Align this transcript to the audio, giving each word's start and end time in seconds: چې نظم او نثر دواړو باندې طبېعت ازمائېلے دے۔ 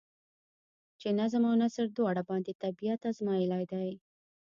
چې 0.99 1.07
نظم 1.19 1.43
او 1.49 1.55
نثر 1.63 1.85
دواړو 1.97 2.23
باندې 2.29 2.51
طبېعت 2.63 3.01
ازمائېلے 3.11 3.63
دے۔ 3.71 3.85